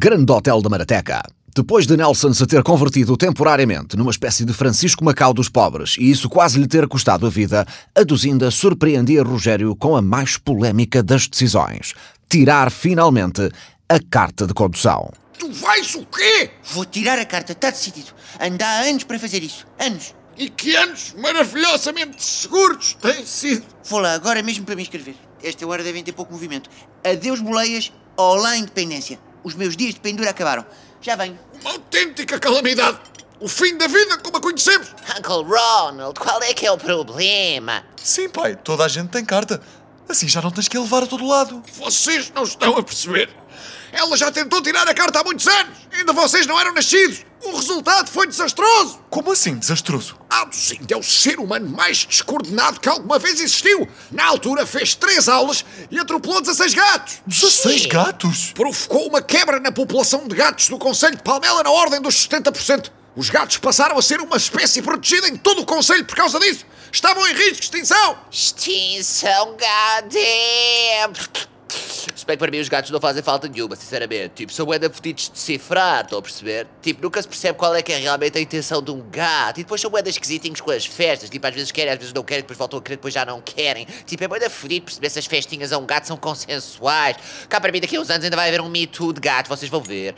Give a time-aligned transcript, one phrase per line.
[0.00, 1.20] Grande Hotel da Marateca.
[1.52, 6.08] Depois de Nelson se ter convertido temporariamente numa espécie de Francisco Macau dos pobres e
[6.08, 11.02] isso quase lhe ter custado a vida, a Duzinda surpreendia Rogério com a mais polémica
[11.02, 11.94] das decisões:
[12.28, 13.50] tirar finalmente
[13.88, 15.10] a carta de condução.
[15.36, 16.48] Tu vais o quê?
[16.74, 18.12] Vou tirar a carta, está decidido.
[18.40, 19.66] Anda há anos para fazer isso.
[19.80, 20.14] Anos.
[20.36, 23.64] E que anos maravilhosamente seguros têm sido.
[23.82, 25.16] Vou lá agora mesmo para me inscrever.
[25.42, 26.70] Esta hora devem ter pouco movimento.
[27.02, 27.92] Adeus, boleias.
[28.16, 29.18] Olá, independência.
[29.48, 30.66] Os meus dias de pendura acabaram.
[31.00, 31.38] Já venho.
[31.62, 32.98] Uma autêntica calamidade.
[33.40, 34.88] O fim da vida como a conhecemos.
[35.18, 37.82] Uncle Ronald, qual é que é o problema?
[37.96, 39.62] Sim, pai, toda a gente tem carta.
[40.06, 41.62] Assim já não tens que a levar a todo lado.
[41.72, 43.30] Vocês não estão a perceber.
[43.90, 45.78] Ela já tentou tirar a carta há muitos anos.
[45.92, 47.24] Ainda vocês não eram nascidos.
[47.68, 48.98] O resultado foi desastroso.
[49.10, 50.18] Como assim, desastroso?
[50.30, 53.86] Abduzindo é o ser humano mais descoordenado que alguma vez existiu.
[54.10, 57.16] Na altura fez três aulas e atropelou 16 gatos.
[57.26, 58.52] 16 gatos?
[58.54, 62.90] Provocou uma quebra na população de gatos do Conselho de Palmela na ordem dos 70%.
[63.14, 66.64] Os gatos passaram a ser uma espécie protegida em todo o Conselho por causa disso.
[66.90, 68.18] Estavam em risco de extinção.
[68.32, 71.12] Extinção, goddamn!
[72.28, 74.34] Bem que para mim os gatos não fazem falta nenhuma, sinceramente.
[74.34, 76.66] Tipo, são bué fodidos de decifrar, estão a perceber?
[76.82, 79.60] Tipo, nunca se percebe qual é que é realmente a intenção de um gato.
[79.60, 81.30] E depois são bué esquisitinhos com as festas.
[81.30, 83.40] Tipo, às vezes querem, às vezes não querem, depois voltam a querer, depois já não
[83.40, 83.86] querem.
[84.04, 87.16] Tipo, é bué fodido perceber se as festinhas a um gato são consensuais.
[87.48, 89.48] Cá para mim, daqui a uns anos ainda vai haver um Me Too de gato,
[89.48, 90.14] vocês vão ver.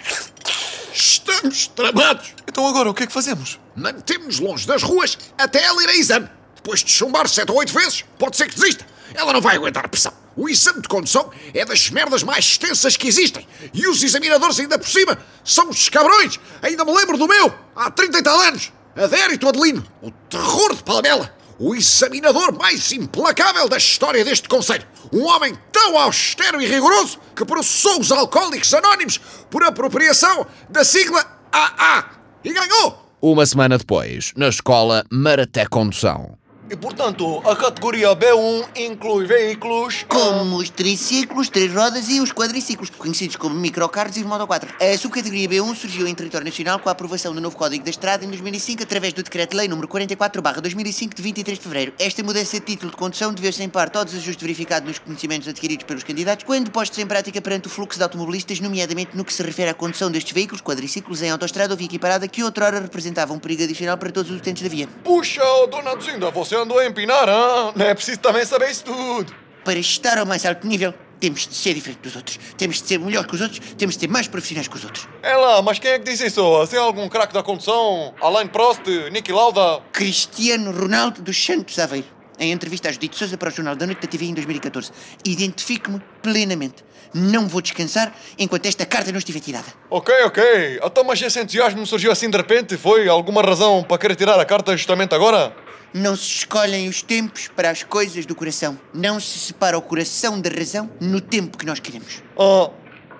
[0.93, 2.35] Estamos tramados.
[2.49, 3.61] Então agora o que é que fazemos?
[3.77, 6.29] Mantemos longe das ruas até ela ir a exame.
[6.57, 8.85] Depois de chumbar sete ou oito vezes, pode ser que desista.
[9.15, 10.13] Ela não vai aguentar a pressão.
[10.41, 13.47] O exame de condução é das merdas mais extensas que existem.
[13.75, 16.41] E os examinadores, ainda por cima, são os cabrões.
[16.63, 18.73] Ainda me lembro do meu, há 30 e tal anos.
[18.97, 21.31] Adérito Adelino, o terror de Palamela.
[21.59, 24.87] O examinador mais implacável da história deste Conselho.
[25.13, 31.23] Um homem tão austero e rigoroso que processou os alcoólicos anónimos por apropriação da sigla
[31.53, 32.13] AA.
[32.43, 33.15] E ganhou!
[33.21, 36.40] Uma semana depois, na escola Maraté Condução.
[36.73, 40.05] E portanto, a categoria B1 inclui veículos.
[40.07, 44.75] Como os triciclos, três rodas e os quadriciclos, conhecidos como microcarros e moto 4.
[44.81, 48.25] A subcategoria B1 surgiu em território nacional com a aprovação do novo Código da Estrada
[48.25, 51.93] em 2005 através do Decreto-Lei nº 44-2005 de 23 de fevereiro.
[51.99, 55.85] Esta mudança de título de condução deveu-se em parte ao desajuste verificado nos conhecimentos adquiridos
[55.85, 59.43] pelos candidatos quando postos em prática perante o fluxo de automobilistas, nomeadamente no que se
[59.43, 63.41] refere à condução destes veículos, quadriciclos em autoestrada ou via equiparada, que outrora representava um
[63.41, 64.89] perigo adicional para todos os utentes da via.
[65.03, 67.27] Puxa, dona Duzinda, você andou a empinar?
[67.75, 69.35] Não é preciso também saber isso tudo.
[69.65, 72.39] Para estar ao mais alto nível, temos de ser diferente dos outros.
[72.57, 75.07] Temos de ser melhor que os outros, temos de ser mais profissionais que os outros.
[75.23, 76.57] É lá, mas quem é que disse isso?
[76.57, 78.15] Assim, algum craque da condução?
[78.21, 78.83] Alain Prost,
[79.13, 79.83] Niki Lauda?
[79.93, 82.07] Cristiano Ronaldo dos Santos Aveiro.
[82.39, 84.91] Em entrevista a Judite Souza para o Jornal da Noite da TV em 2014.
[85.27, 86.83] Identifico-me plenamente.
[87.13, 89.67] Não vou descansar enquanto esta carta não estiver tirada.
[89.91, 90.81] Ok, ok.
[90.83, 92.79] Então, mas esse entusiasmo surgiu assim de repente?
[92.79, 95.55] Foi alguma razão para querer tirar a carta justamente agora?
[95.93, 98.79] Não se escolhem os tempos para as coisas do coração.
[98.95, 102.23] Não se separa o coração da razão no tempo que nós queremos.
[102.39, 102.71] Ah,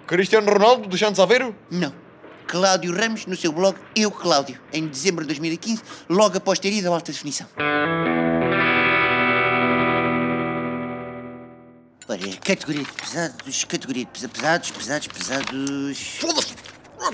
[0.07, 1.55] Cristiano Ronaldo dos Santos Aveiro?
[1.71, 1.93] Não.
[2.47, 6.89] Cláudio Ramos, no seu blog Eu Cláudio, em dezembro de 2015, logo após ter ido
[6.91, 7.47] à alta definição.
[12.09, 15.99] Ora, categoria de pesados, categoria de pesa- pesados, pesados, pesados.
[16.21, 16.55] Foda-se!
[16.99, 17.13] Oh,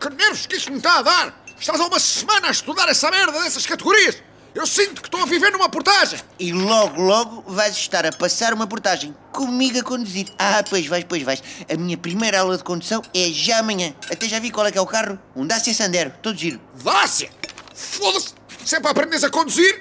[0.00, 1.44] Que nervos que isto me está a dar!
[1.58, 4.22] Estás há uma semana a estudar essa merda dessas categorias!
[4.58, 6.18] Eu sinto que estou a viver numa portagem!
[6.36, 10.26] E logo, logo vais estar a passar uma portagem comigo a conduzir.
[10.36, 11.40] Ah, pois vais, pois vais.
[11.72, 13.94] A minha primeira aula de condução é já amanhã.
[14.10, 15.16] Até já vi qual é que é o carro?
[15.36, 16.60] Um Dacia Sandero, todo giro.
[16.82, 17.30] Dácia!
[17.72, 18.34] Foda-se!
[18.64, 19.80] Sempre aprendes a conduzir?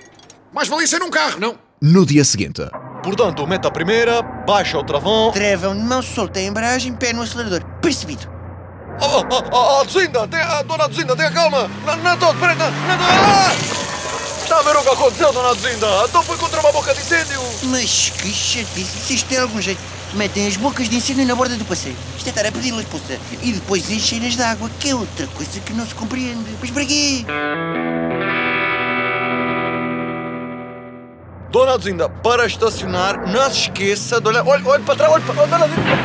[0.54, 1.58] Mais valia ser num carro, não?
[1.82, 2.62] No dia seguinte,
[3.02, 5.32] Portanto, mete a primeira, baixa o travão.
[5.32, 7.64] Travão de mão, solta a embreagem, pé no acelerador.
[7.82, 8.30] Percebido.
[9.02, 11.68] Oh, oh, oh, oh, Duzinda, tem, ah, dona Duzinda, tenha calma.
[11.84, 13.06] Não, não estou, peraí, não, não, não.
[13.06, 13.67] Ah!
[14.58, 15.88] A ver o que aconteceu, dona Duzinda?
[16.10, 17.40] Então foi contra uma boca de incêndio.
[17.66, 19.80] Mas que chatice, se isto tem algum jeito.
[20.16, 21.96] Metem as bocas de incêndio na borda do passeio.
[22.18, 23.20] Isto é estar a pedir-las, poça.
[23.44, 26.58] E depois enchem-nas de água, que é outra coisa que não se compreende.
[26.60, 27.24] Mas para quê?
[31.52, 34.44] Dona Duzinda, para estacionar, não se esqueça de olhar.
[34.48, 35.44] Olha, olha para trás, olha para.
[35.44, 35.98] Oh, dona Duzinda.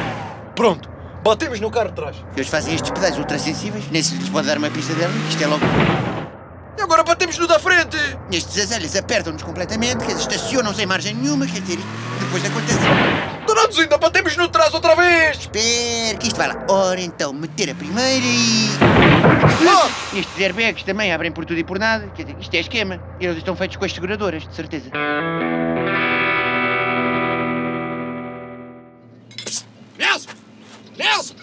[0.55, 0.91] Pronto,
[1.25, 2.17] batemos no carro de trás.
[2.37, 5.47] Eles fazem estes pedais ultrassensíveis, nem se lhes pode dar uma pista dela, isto é
[5.47, 5.65] logo.
[6.77, 7.97] E agora batemos no da frente.
[8.31, 11.79] Estes azelhas apertam-nos completamente, quer dizer, estacionam sem margem nenhuma, quer dizer,
[12.19, 12.79] depois acontece.
[13.47, 15.39] Dona Duzinda, batemos no de trás outra vez.
[15.39, 16.65] Espera, que isto vai lá.
[16.69, 18.71] Ora então, meter a primeira e.
[19.69, 19.91] Ah!
[20.17, 23.01] Estes airbags também abrem por tudo e por nada, quer dizer, isto é esquema.
[23.21, 24.91] Eles estão feitos com as seguradoras, de certeza.
[29.99, 30.31] Nelson!
[30.97, 31.35] Nelson!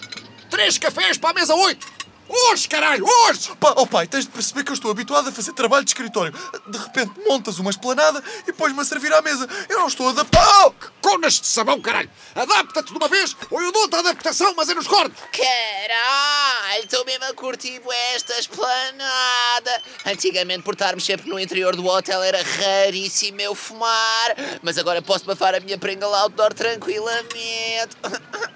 [0.50, 1.99] Três cafés para a mesa 8!
[2.32, 3.50] Hoje, caralho, hoje!
[3.58, 6.32] Pá, oh pai, tens de perceber que eu estou habituado a fazer trabalho de escritório.
[6.68, 9.48] De repente montas uma esplanada e pões-me a servir à mesa.
[9.68, 10.74] Eu não estou adaptado.
[11.00, 12.08] Conas de sabão, caralho!
[12.36, 15.20] Adapta-te de uma vez ou eu dou-te a adaptação, mas é nos cortes!
[15.32, 17.82] Caralho, estou mesmo a curtir
[18.14, 19.82] esta esplanada.
[20.06, 24.36] Antigamente, por estarmos sempre no interior do hotel, era raríssimo eu fumar.
[24.62, 27.96] Mas agora posso bafar a minha prenga outdoor tranquilamente.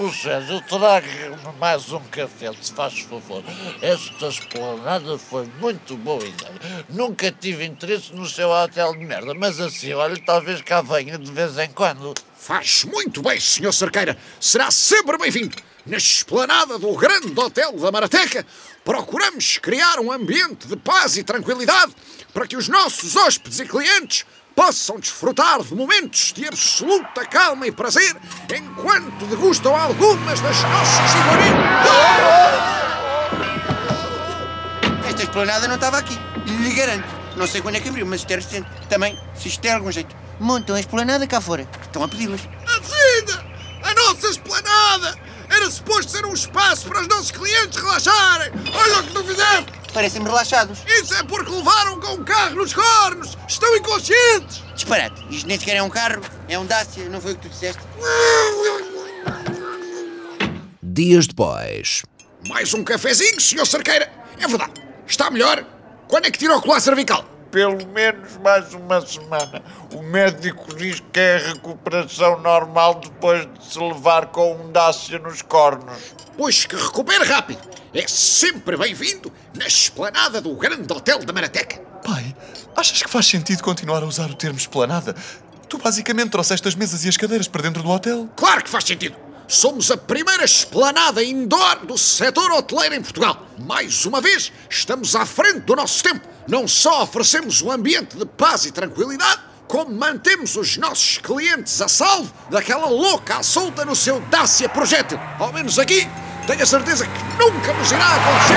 [0.00, 3.44] Rogério, traga-me mais um café, se faz favor.
[3.82, 6.86] Esta esplanada foi muito boa ideia.
[6.88, 11.30] Nunca tive interesse no seu hotel de merda, mas assim, olha, talvez cá venha de
[11.30, 12.14] vez em quando.
[12.34, 13.74] Faz muito bem, Sr.
[13.74, 14.16] Cerqueira.
[14.40, 15.54] Será sempre bem-vindo.
[15.84, 18.46] Na esplanada do grande hotel da Marateca,
[18.82, 21.94] procuramos criar um ambiente de paz e tranquilidade
[22.32, 24.24] para que os nossos hóspedes e clientes
[24.60, 28.14] possam desfrutar de momentos de absoluta calma e prazer
[28.54, 31.56] enquanto degustam algumas das nossas iguarias.
[35.08, 36.14] Esta esplanada não estava aqui.
[36.44, 37.08] Lhe garanto.
[37.38, 38.68] Não sei quando é que abriu, mas isto é recente.
[38.90, 40.14] Também, se isto tem algum jeito.
[40.38, 41.66] Montam a esplanada cá fora.
[41.80, 42.42] Estão a pedi-las.
[42.66, 43.40] Assim,
[43.82, 45.18] a nossa esplanada
[45.48, 48.52] era suposto ser um espaço para os nossos clientes relaxarem.
[48.74, 49.79] Olha o que tu fizeste!
[49.92, 50.78] Parecem-me relaxados.
[50.86, 53.36] Isso é porque levaram com um carro nos cornos!
[53.48, 54.62] Estão inconscientes!
[54.74, 55.24] Disparate.
[55.30, 56.22] Isto nem sequer é um carro.
[56.48, 57.08] É um Dacia.
[57.08, 57.82] Não foi o que tu disseste?
[60.82, 62.02] Dias depois.
[62.48, 63.66] Mais um cafezinho, Sr.
[63.66, 64.10] Cerqueira.
[64.38, 64.72] É verdade.
[65.06, 65.64] Está melhor?
[66.08, 67.24] Quando é que tira o colar cervical?
[67.50, 69.62] Pelo menos mais uma semana.
[69.92, 75.42] O médico diz que é recuperação normal depois de se levar com um Dacia nos
[75.42, 76.14] cornos.
[76.36, 77.68] Pois que recupere rápido.
[77.92, 81.78] É sempre bem-vindo na esplanada do grande hotel da Marateca.
[82.04, 82.34] Pai,
[82.76, 85.14] achas que faz sentido continuar a usar o termo esplanada?
[85.68, 88.28] Tu basicamente trouxeste as mesas e as cadeiras para dentro do hotel.
[88.36, 89.16] Claro que faz sentido.
[89.46, 93.46] Somos a primeira esplanada indoor do setor hoteleiro em Portugal.
[93.58, 96.26] Mais uma vez, estamos à frente do nosso tempo.
[96.46, 101.88] Não só oferecemos um ambiente de paz e tranquilidade, como mantemos os nossos clientes a
[101.88, 105.18] salvo daquela louca à solta no seu Dacia projétil.
[105.38, 106.08] Ao menos aqui,
[106.50, 108.56] tenho a certeza que nunca nos irá acontecer.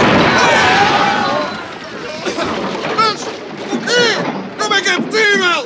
[2.95, 4.57] Mas o quê?
[4.59, 5.65] Como é que é possível?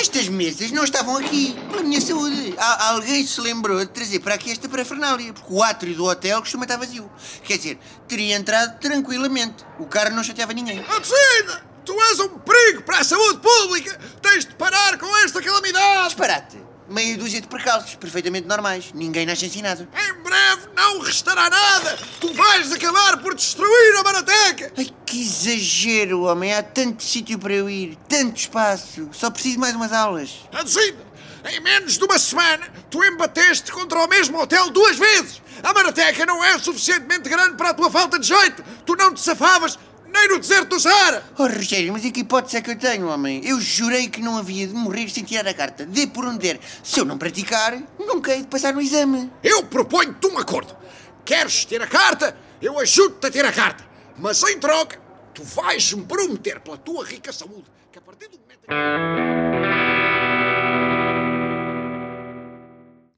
[0.00, 1.56] Estas mesas não estavam aqui.
[1.68, 2.54] Pela minha saúde.
[2.56, 5.32] Há- alguém se lembrou de trazer para aqui esta parafernália.
[5.32, 7.10] Porque o átrio do hotel costuma estar vazio.
[7.42, 9.64] Quer dizer, teria entrado tranquilamente.
[9.80, 10.78] O carro não chateava ninguém.
[10.78, 11.66] Atsina!
[11.84, 13.98] Tu és um perigo para a saúde pública!
[14.22, 16.04] Tens de parar com esta calamidade!
[16.06, 16.58] Disparate.
[16.88, 18.92] Meia dúzia de percalços, perfeitamente normais.
[18.94, 19.86] Ninguém nasce ensinado.
[19.94, 21.98] Em breve não restará nada!
[22.20, 24.72] Tu vais acabar por destruir a Marateca!
[24.76, 26.54] Ai, que exagero, homem.
[26.54, 29.08] Há tanto sítio para eu ir, tanto espaço.
[29.12, 30.30] Só preciso mais umas aulas.
[30.52, 31.08] Atsina!
[31.50, 35.42] Em menos de uma semana, tu embateste contra o mesmo hotel duas vezes!
[35.62, 38.62] A Marateca não é suficientemente grande para a tua falta de jeito!
[38.86, 39.78] Tu não te safavas
[40.12, 41.22] nem no deserto do Saara!
[41.38, 43.40] Oh, Rogério, mas e que hipótese é que eu tenho, homem?
[43.44, 45.86] Eu jurei que não havia de morrer sem tirar a carta.
[45.86, 46.60] Dê por onde der.
[46.82, 49.30] Se eu não praticar, nunca hei de passar no exame.
[49.42, 50.76] Eu proponho-te um acordo.
[51.24, 52.36] Queres ter a carta?
[52.60, 53.84] Eu ajudo-te a ter a carta.
[54.16, 55.00] Mas em troca,
[55.32, 59.78] tu vais-me prometer pela tua rica saúde que a partir do momento em.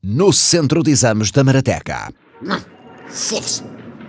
[0.02, 2.12] No centro de exames da Marateca.
[2.42, 2.62] Não,
[3.08, 3.62] foda-se.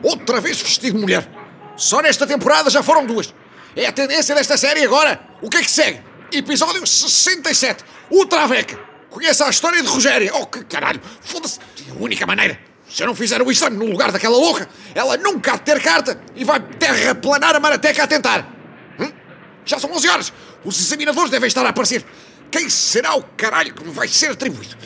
[0.03, 1.40] Outra vez vestido de mulher.
[1.81, 3.33] Só nesta temporada já foram duas.
[3.75, 5.19] É a tendência desta série agora.
[5.41, 5.99] O que é que segue?
[6.31, 7.83] Episódio 67.
[8.07, 8.79] O Traveca.
[9.09, 10.31] Conhece a história de Rogéria.
[10.35, 11.01] Oh, que caralho.
[11.21, 11.59] Foda-se.
[11.89, 12.59] A única maneira.
[12.87, 15.81] Se eu não fizer o exame no lugar daquela louca, ela nunca há de ter
[15.81, 18.47] carta e vai terraplanar a Marateca a tentar.
[18.99, 19.11] Hum?
[19.65, 20.33] Já são 11 horas.
[20.63, 22.05] Os examinadores devem estar a aparecer.
[22.51, 24.77] Quem será o caralho que me vai ser atribuído?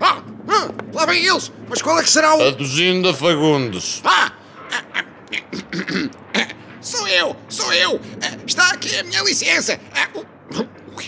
[0.00, 1.52] Ah, ah, lá vêm eles.
[1.68, 2.42] Mas qual é que será o...
[2.42, 4.00] A Duzinda Fagundes.
[4.04, 4.32] Ah!
[5.32, 6.31] Sou
[7.12, 7.36] eu!
[7.48, 8.00] Sou eu!
[8.22, 9.78] Ah, Está aqui a minha licença!
[9.94, 10.08] Ah,
[10.96, 11.06] ui,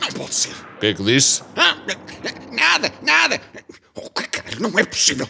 [0.00, 0.52] Não pode ser!
[0.52, 1.42] O que é que disse?
[1.56, 1.76] Ah,
[2.52, 3.40] Nada, nada!
[3.94, 5.28] Oh, caralho, não é possível!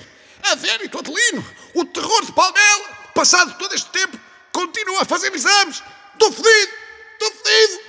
[0.50, 1.44] A Vérito Adelino!
[1.74, 2.84] O terror de Palmela!
[3.14, 4.18] Passado todo este tempo,
[4.52, 5.82] continua a fazer exames!
[6.14, 6.72] Estou fodido!
[7.12, 7.88] Estou fodido!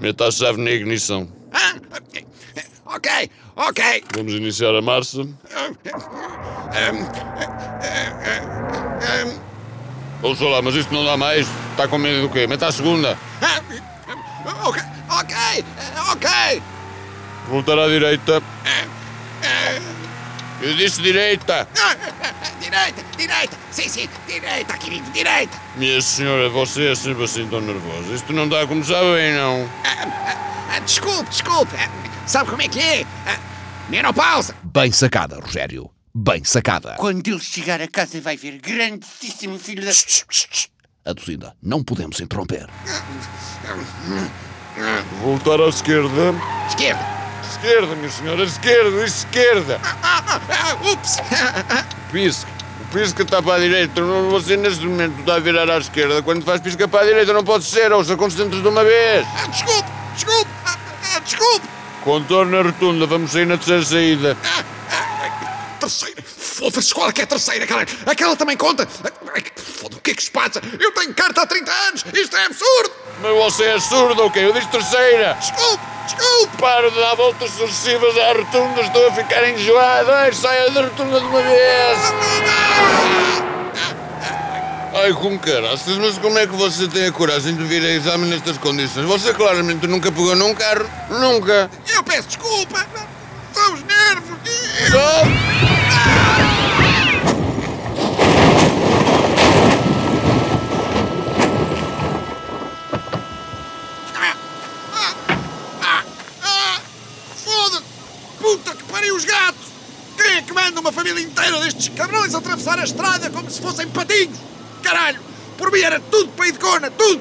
[0.00, 1.30] Meta a chave na ignição.
[1.52, 1.74] Ah,
[2.84, 4.04] ok, ok!
[4.14, 5.22] Vamos iniciar a marcha.
[10.22, 11.46] Ouça lá, mas isto não dá mais.
[11.72, 12.46] Está com medo do quê?
[12.46, 13.18] Meta a segunda.
[13.42, 13.60] Ah,
[14.64, 15.64] Ok, ok,
[16.10, 16.62] ok!
[17.48, 18.42] Voltar à direita.
[20.62, 21.68] Eu disse direita.
[21.78, 21.94] Ah,
[22.60, 23.56] Direita, Direita!
[23.70, 25.56] Sim, sim, direita, querido, direita!
[25.76, 28.12] Minha senhora, você é sempre assim tão nervosa.
[28.12, 29.68] Isto não está a começar bem, não.
[29.84, 31.76] Ah, desculpe, desculpe.
[32.26, 33.04] Sabe como é que é?
[33.88, 34.54] Menopausa!
[34.64, 35.90] Bem sacada, Rogério.
[36.18, 36.94] Bem sacada.
[36.96, 39.90] Quando ele chegar a casa vai ver grandíssimo filho da...
[41.04, 42.66] A Duzinda, não podemos interromper.
[45.20, 46.34] Voltar à esquerda.
[46.70, 47.16] Esquerda!
[47.50, 49.78] Esquerda, minha senhora, esquerda, esquerda.
[49.84, 51.16] Ah, ah, ah, ups!
[52.10, 52.50] Pisca.
[52.80, 54.00] O pisca está para a direita.
[54.00, 56.22] Não- Você neste momento está a virar à esquerda.
[56.22, 57.92] Quando faz pisca para a direita não pode ser.
[57.92, 59.26] Ouça, concentre de uma vez.
[59.36, 60.50] Ah, desculpe, desculpe!
[61.24, 61.68] Desculpe!
[62.02, 63.04] Contorna a rotunda.
[63.06, 64.36] Vamos sair na terceira saída.
[66.78, 67.88] É que é a terceira, caralho?
[68.04, 68.86] Aquela também conta!
[68.86, 70.60] Foda-se, o que é que se passa?
[70.78, 72.04] Eu tenho carta há 30 anos!
[72.12, 72.90] Isto é absurdo!
[73.22, 74.44] Mas você é surdo, ok?
[74.44, 75.32] Eu disse terceira.
[75.40, 76.56] Desculpe, desculpe!
[76.58, 78.82] Para de dar voltas sucessivas à rotunda.
[78.82, 80.12] Estou a ficar enjoado.
[80.12, 81.98] Ai, saia da rotunda de uma vez.
[84.94, 88.26] Ai, com caraças, mas como é que você tem a coragem de vir a exame
[88.26, 89.06] nestas condições?
[89.06, 90.86] Você claramente nunca pegou num carro.
[91.08, 91.70] Nunca.
[91.88, 92.86] Eu peço desculpa!
[93.54, 94.36] São os nervos!
[94.94, 96.46] Oh!
[105.82, 106.04] Ah,
[106.42, 106.80] ah,
[107.44, 107.84] Foda-se!
[108.40, 109.66] Puta que pariu os gatos!
[110.74, 114.38] Uma família inteira destes cabrões atravessar a estrada como se fossem patinhos?
[114.82, 115.20] Caralho!
[115.56, 117.20] Por mim era tudo para ir de cona, tudo!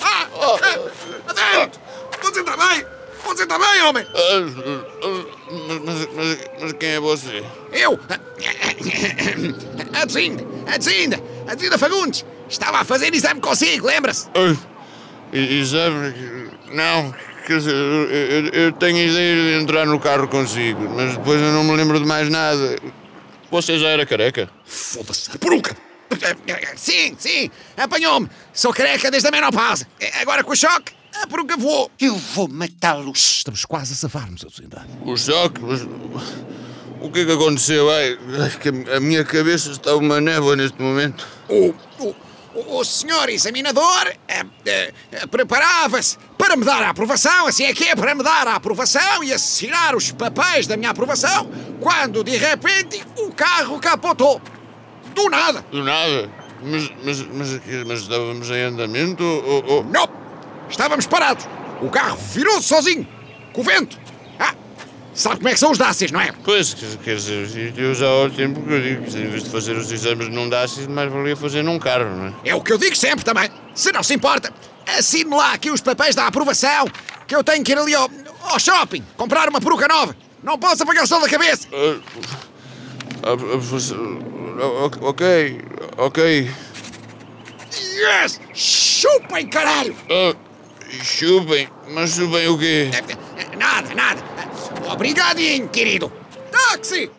[0.00, 0.58] Ah, ah,
[1.28, 1.80] adentro!
[2.22, 2.86] Vou sentar bem!
[3.24, 4.06] Vou sentar bem, homem!
[4.12, 7.44] Mas, mas, mas, mas quem é você?
[7.72, 7.98] Eu!
[9.94, 10.44] A Dzinda!
[10.72, 11.22] A Dzinda!
[11.48, 12.24] A Dzinda Fagundes!
[12.48, 14.28] Estava a fazer exame consigo, lembra-se?
[15.32, 16.50] Exame?
[16.72, 17.14] Não,
[17.46, 21.52] quer dizer, eu, eu- tenho a ideia de entrar no carro consigo, mas depois eu
[21.52, 22.78] não me lembro de mais nada.
[23.50, 24.48] Você já era careca?
[24.64, 25.76] Foda-se, a peruca!
[26.76, 28.28] Sim, sim, apanhou-me!
[28.52, 29.86] Sou careca desde a menopausa.
[30.20, 31.90] Agora com o choque, a peruca voou.
[32.00, 33.12] Eu vou matá-lo.
[33.12, 34.86] Estamos quase a safar-nos, Duzinda.
[35.04, 35.60] O choque?
[35.62, 35.82] Mas,
[37.00, 37.90] o que é que aconteceu?
[37.90, 38.18] Ai,
[38.60, 41.26] que a minha cabeça está uma névoa neste momento.
[41.48, 42.14] O, o,
[42.54, 44.92] o- o senhor examinador eh, eh,
[45.30, 49.22] preparava-se para me dar a aprovação, assim é que é, para me dar a aprovação
[49.24, 51.48] e assinar os papéis da minha aprovação,
[51.80, 54.40] quando de repente o carro capotou.
[55.14, 55.64] Do nada.
[55.70, 56.30] Do nada.
[56.62, 59.64] Mas, mas, mas, mas estávamos em andamento ou...
[59.66, 60.08] ou- Não!
[60.70, 61.46] Estávamos parados.
[61.82, 63.06] O carro virou-se sozinho.
[63.52, 63.98] Com o vento.
[65.14, 66.32] Sabe como é que são os dácias, não é?
[66.42, 69.76] Pois, quer, dizer, eu já há tempo que eu digo que em vez de fazer
[69.76, 72.32] os exames num DASIS, mais valia fazer num carro, não é?
[72.50, 73.50] É o que eu digo sempre também.
[73.74, 74.52] Se não se importa,
[74.86, 76.86] assine lá aqui os papéis da aprovação,
[77.26, 78.10] que eu tenho que ir ali ao,
[78.42, 80.16] ao shopping comprar uma peruca nova.
[80.42, 81.68] Não posso apagar o sol da cabeça.
[81.72, 82.00] Ah,
[83.24, 83.36] ah,
[84.60, 85.60] ah, ok,
[85.98, 86.50] ok.
[87.72, 88.40] Yes!
[88.54, 89.94] Chupem, caralho!
[90.10, 90.34] Ah,
[91.02, 92.90] chupem, mas chupem o quê?
[93.58, 94.31] Nada, nada.
[94.92, 96.12] Obrigadinho, querido.
[96.50, 97.10] Táxi!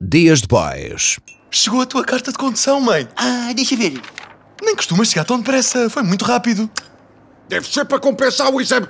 [0.00, 1.18] Dias depois.
[1.50, 3.06] Chegou a tua carta de condução, mãe.
[3.14, 4.00] Ah, deixa ver.
[4.62, 5.90] Nem costumas chegar tão depressa.
[5.90, 6.70] Foi muito rápido.
[7.46, 8.88] Deve ser para compensar o exame.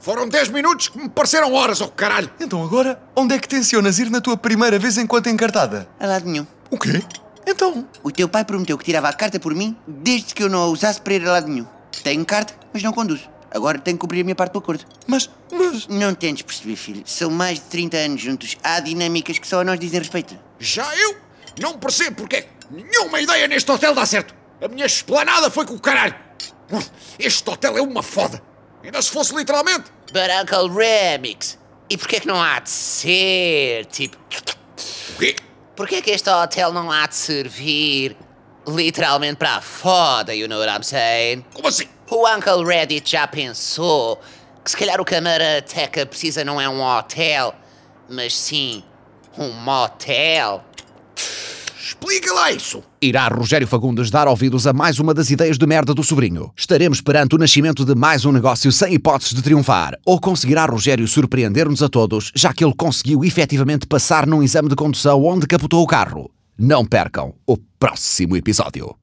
[0.00, 2.30] Foram 10 minutos que me pareceram horas, oh caralho.
[2.40, 5.88] Então agora, onde é que tencionas ir na tua primeira vez enquanto encartada?
[6.00, 6.46] A lado nenhum.
[6.70, 7.02] O quê?
[7.46, 10.62] Então, O teu pai prometeu que tirava a carta por mim desde que eu não
[10.62, 11.66] a usasse para ir a lado nenhum.
[12.02, 13.28] Tenho carta, mas não conduzo.
[13.50, 14.84] Agora tenho que cumprir a minha parte do acordo.
[15.06, 15.86] mas, mas...
[15.86, 17.02] Não tentes perceber, filho.
[17.06, 18.56] São mais de 30 anos juntos.
[18.62, 20.38] Há dinâmicas que só a nós dizem respeito.
[20.58, 21.16] Já eu
[21.60, 24.34] não percebo porque é que nenhuma ideia neste hotel dá certo.
[24.60, 26.14] A minha esplanada foi com o caralho.
[27.18, 28.42] Este hotel é uma foda.
[28.84, 29.90] Ainda se fosse literalmente.
[30.12, 31.58] But Uncle Remix,
[31.90, 34.16] e porquê é que não há de ser, tipo...
[34.16, 35.36] O quê?
[35.74, 38.16] Porquê é que este hotel não há de servir
[38.68, 41.44] literalmente para a foda, you know what I'm saying?
[41.54, 41.86] Como assim?
[42.10, 44.20] O Uncle Reddit já pensou
[44.64, 47.54] que se calhar o Camarateca precisa não é um hotel,
[48.08, 48.82] mas sim
[49.36, 50.64] um motel?
[51.80, 52.82] Explica lá isso.
[53.00, 56.52] Irá Rogério Fagundes dar ouvidos a mais uma das ideias de merda do sobrinho?
[56.54, 59.98] Estaremos perante o nascimento de mais um negócio sem hipóteses de triunfar?
[60.04, 64.76] Ou conseguirá Rogério surpreender-nos a todos, já que ele conseguiu efetivamente passar num exame de
[64.76, 66.30] condução onde capotou o carro?
[66.60, 68.96] Não percam o próximo episódio.